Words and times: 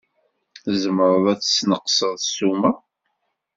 Tzemred 0.63 1.25
ad 1.33 1.37
d-tesneqsed 1.39 2.13
ssuma? 2.21 2.71